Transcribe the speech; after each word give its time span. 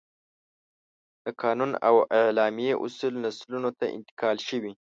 د 1.23 1.25
قانون 1.41 1.71
او 1.87 1.95
اعلامیه 2.21 2.75
اصول 2.85 3.13
نسلونو 3.25 3.69
ته 3.79 3.85
انتقال 3.97 4.37
شوي. 4.47 4.71